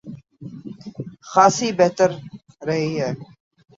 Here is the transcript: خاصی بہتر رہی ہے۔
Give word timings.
خاصی 1.31 1.69
بہتر 1.79 2.09
رہی 2.67 2.91
ہے۔ 3.01 3.11